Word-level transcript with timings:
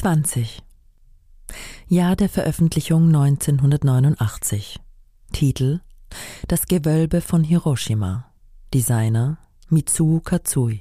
20. 0.00 0.62
Jahr 1.86 2.16
der 2.16 2.30
Veröffentlichung 2.30 3.08
1989. 3.08 4.80
Titel 5.30 5.80
Das 6.48 6.64
Gewölbe 6.64 7.20
von 7.20 7.44
Hiroshima. 7.44 8.32
Designer 8.72 9.36
Mitsuo 9.68 10.20
Katsui. 10.20 10.80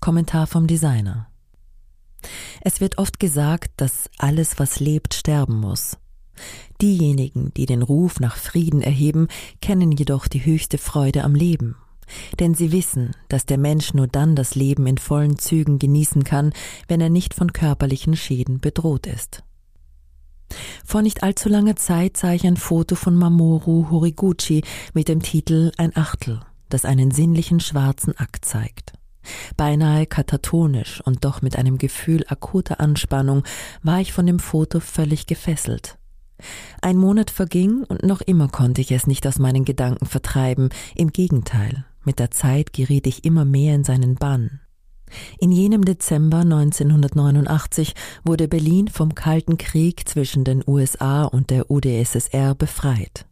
Kommentar 0.00 0.48
vom 0.48 0.66
Designer. 0.66 1.28
Es 2.62 2.80
wird 2.80 2.98
oft 2.98 3.20
gesagt, 3.20 3.70
dass 3.76 4.10
alles, 4.18 4.58
was 4.58 4.80
lebt, 4.80 5.14
sterben 5.14 5.60
muss. 5.60 5.96
Diejenigen, 6.82 7.54
die 7.54 7.66
den 7.66 7.82
Ruf 7.82 8.18
nach 8.18 8.34
Frieden 8.34 8.82
erheben, 8.82 9.28
kennen 9.62 9.92
jedoch 9.92 10.26
die 10.26 10.44
höchste 10.44 10.78
Freude 10.78 11.22
am 11.22 11.36
Leben 11.36 11.76
denn 12.38 12.54
sie 12.54 12.72
wissen, 12.72 13.12
dass 13.28 13.46
der 13.46 13.58
Mensch 13.58 13.94
nur 13.94 14.06
dann 14.06 14.36
das 14.36 14.54
Leben 14.54 14.86
in 14.86 14.98
vollen 14.98 15.38
Zügen 15.38 15.78
genießen 15.78 16.24
kann, 16.24 16.52
wenn 16.88 17.00
er 17.00 17.10
nicht 17.10 17.34
von 17.34 17.52
körperlichen 17.52 18.16
Schäden 18.16 18.60
bedroht 18.60 19.06
ist. 19.06 19.42
Vor 20.84 21.02
nicht 21.02 21.22
allzu 21.22 21.48
langer 21.48 21.76
Zeit 21.76 22.16
sah 22.16 22.32
ich 22.32 22.46
ein 22.46 22.56
Foto 22.56 22.96
von 22.96 23.14
Mamoru 23.14 23.90
Horiguchi 23.90 24.62
mit 24.94 25.08
dem 25.08 25.22
Titel 25.22 25.72
Ein 25.76 25.96
Achtel, 25.96 26.40
das 26.68 26.84
einen 26.84 27.10
sinnlichen 27.10 27.60
schwarzen 27.60 28.16
Akt 28.18 28.44
zeigt. 28.44 28.92
Beinahe 29.56 30.06
katatonisch 30.06 31.00
und 31.02 31.24
doch 31.24 31.42
mit 31.42 31.56
einem 31.56 31.78
Gefühl 31.78 32.24
akuter 32.28 32.80
Anspannung 32.80 33.44
war 33.82 34.00
ich 34.00 34.12
von 34.12 34.26
dem 34.26 34.38
Foto 34.38 34.80
völlig 34.80 35.26
gefesselt. 35.26 35.98
Ein 36.80 36.96
Monat 36.96 37.30
verging 37.30 37.84
und 37.84 38.02
noch 38.02 38.22
immer 38.22 38.48
konnte 38.48 38.80
ich 38.80 38.92
es 38.92 39.06
nicht 39.06 39.26
aus 39.26 39.38
meinen 39.38 39.66
Gedanken 39.66 40.06
vertreiben, 40.06 40.70
im 40.94 41.12
Gegenteil, 41.12 41.84
mit 42.04 42.18
der 42.18 42.30
Zeit 42.30 42.72
geriet 42.72 43.06
ich 43.06 43.24
immer 43.24 43.44
mehr 43.44 43.74
in 43.74 43.84
seinen 43.84 44.14
Bann. 44.14 44.60
In 45.38 45.50
jenem 45.50 45.84
Dezember 45.84 46.38
1989 46.38 47.94
wurde 48.24 48.48
Berlin 48.48 48.88
vom 48.88 49.14
Kalten 49.14 49.58
Krieg 49.58 50.08
zwischen 50.08 50.44
den 50.44 50.62
USA 50.66 51.24
und 51.24 51.50
der 51.50 51.70
UdSSR 51.70 52.54
befreit. 52.54 53.26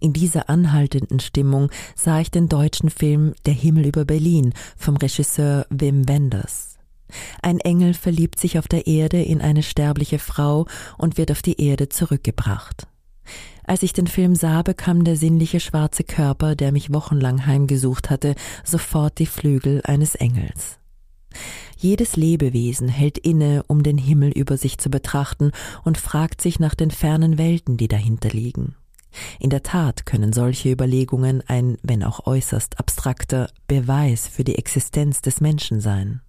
In 0.00 0.12
dieser 0.12 0.50
anhaltenden 0.50 1.20
Stimmung 1.20 1.70
sah 1.94 2.20
ich 2.20 2.30
den 2.30 2.48
deutschen 2.48 2.90
Film 2.90 3.34
Der 3.46 3.54
Himmel 3.54 3.86
über 3.86 4.04
Berlin 4.04 4.52
vom 4.76 4.96
Regisseur 4.96 5.66
Wim 5.70 6.08
Wenders. 6.08 6.78
Ein 7.42 7.60
Engel 7.60 7.94
verliebt 7.94 8.40
sich 8.40 8.58
auf 8.58 8.68
der 8.68 8.86
Erde 8.86 9.22
in 9.22 9.40
eine 9.40 9.62
sterbliche 9.62 10.18
Frau 10.18 10.66
und 10.98 11.18
wird 11.18 11.30
auf 11.30 11.42
die 11.42 11.60
Erde 11.60 11.88
zurückgebracht. 11.88 12.88
Als 13.72 13.82
ich 13.82 13.94
den 13.94 14.06
Film 14.06 14.34
sah, 14.34 14.60
bekam 14.60 15.02
der 15.02 15.16
sinnliche 15.16 15.58
schwarze 15.58 16.04
Körper, 16.04 16.54
der 16.56 16.72
mich 16.72 16.92
wochenlang 16.92 17.46
heimgesucht 17.46 18.10
hatte, 18.10 18.34
sofort 18.64 19.18
die 19.18 19.24
Flügel 19.24 19.80
eines 19.84 20.14
Engels. 20.14 20.78
Jedes 21.78 22.16
Lebewesen 22.16 22.88
hält 22.88 23.16
inne, 23.16 23.64
um 23.68 23.82
den 23.82 23.96
Himmel 23.96 24.30
über 24.32 24.58
sich 24.58 24.76
zu 24.76 24.90
betrachten 24.90 25.52
und 25.84 25.96
fragt 25.96 26.42
sich 26.42 26.60
nach 26.60 26.74
den 26.74 26.90
fernen 26.90 27.38
Welten, 27.38 27.78
die 27.78 27.88
dahinter 27.88 28.28
liegen. 28.28 28.74
In 29.40 29.48
der 29.48 29.62
Tat 29.62 30.04
können 30.04 30.34
solche 30.34 30.70
Überlegungen 30.70 31.42
ein, 31.46 31.78
wenn 31.82 32.04
auch 32.04 32.26
äußerst 32.26 32.78
abstrakter, 32.78 33.48
Beweis 33.68 34.28
für 34.28 34.44
die 34.44 34.58
Existenz 34.58 35.22
des 35.22 35.40
Menschen 35.40 35.80
sein. 35.80 36.20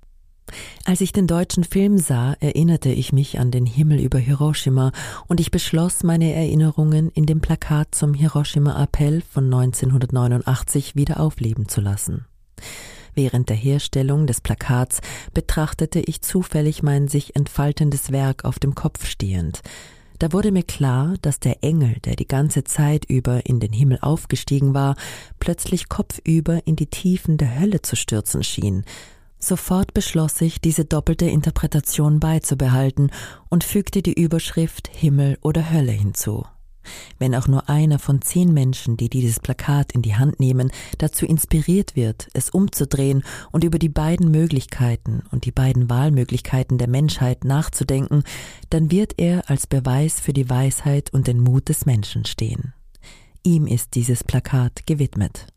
Als 0.86 1.02
ich 1.02 1.12
den 1.12 1.28
deutschen 1.28 1.64
Film 1.64 1.98
sah, 1.98 2.34
erinnerte 2.40 2.90
ich 2.90 3.14
mich 3.14 3.40
an 3.40 3.52
den 3.52 3.66
Himmel 3.66 4.00
über 4.00 4.20
Hiroshima 4.20 4.92
und 5.28 5.40
ich 5.40 5.52
beschloss, 5.52 6.04
meine 6.04 6.34
Erinnerungen 6.34 7.10
in 7.10 7.26
dem 7.26 7.42
Plakat 7.42 7.95
zum 7.95 8.14
Hiroshima-Appell 8.14 9.22
von 9.22 9.45
1989 9.45 10.95
wieder 10.95 11.20
aufleben 11.20 11.68
zu 11.68 11.82
lassen. 11.82 12.26
Während 13.16 13.50
der 13.50 13.58
Herstellung 13.58 14.26
des 14.26 14.42
Plakats 14.42 15.02
betrachtete 15.34 16.00
ich 16.00 16.22
zufällig 16.22 16.82
mein 16.82 17.08
sich 17.08 17.36
entfaltendes 17.36 18.12
Werk 18.12 18.44
auf 18.44 18.60
dem 18.60 18.73
Kopf 18.76 19.06
stehend. 19.06 19.62
Da 20.20 20.32
wurde 20.32 20.52
mir 20.52 20.64
klar, 20.64 21.16
dass 21.22 21.40
der 21.40 21.64
Engel, 21.64 21.98
der 22.06 22.16
die 22.16 22.28
ganze 22.28 22.64
Zeit 22.64 23.06
über 23.06 23.45
in 23.45 23.60
den 23.60 23.73
Himmel 23.73 24.00
aufgestiegen 24.02 24.73
war, 24.73 24.95
plötzlich 25.39 25.89
kopfüber 25.89 26.61
in 26.66 26.76
die 26.76 26.88
Tiefen 26.88 27.38
der 27.38 27.60
Hölle 27.60 27.82
zu 27.82 27.95
stürzen 27.95 28.44
schien, 28.44 28.86
Sofort 29.43 29.93
beschloss 29.93 30.39
ich, 30.39 30.61
diese 30.61 30.86
doppelte 30.86 31.26
Interpretation 31.26 32.21
beizubehalten 32.21 33.11
und 33.49 33.65
fügte 33.65 34.02
die 34.02 34.14
Überschrift 34.14 34.87
Himmel 34.87 35.37
oder 35.42 35.70
Hölle 35.70 35.92
hinzu. 35.92 36.45
Wenn 37.20 37.36
auch 37.36 37.49
nur 37.49 37.67
einer 37.67 37.99
von 37.99 38.21
zehn 38.21 38.53
Menschen, 38.53 38.95
die 38.95 39.09
dieses 39.09 39.42
Plakat 39.42 39.92
in 39.92 40.02
die 40.02 40.15
Hand 40.15 40.39
nehmen, 40.39 40.71
dazu 40.98 41.26
inspiriert 41.26 41.98
wird, 41.98 42.30
es 42.33 42.52
umzudrehen 42.52 43.23
und 43.52 43.65
über 43.65 43.80
die 43.80 43.89
beiden 43.89 44.32
Möglichkeiten 44.32 45.23
und 45.30 45.43
die 45.43 45.52
beiden 45.52 45.89
Wahlmöglichkeiten 45.89 46.77
der 46.77 46.87
Menschheit 46.87 47.43
nachzudenken, 47.43 48.23
dann 48.70 48.92
wird 48.92 49.15
er 49.17 49.49
als 49.49 49.67
Beweis 49.67 50.21
für 50.21 50.32
die 50.32 50.49
Weisheit 50.49 51.14
und 51.14 51.27
den 51.27 51.42
Mut 51.42 51.67
des 51.67 51.86
Menschen 51.86 52.23
stehen. 52.23 52.73
Ihm 53.43 53.67
ist 53.67 53.95
dieses 53.95 54.23
Plakat 54.23 54.86
gewidmet. 54.86 55.52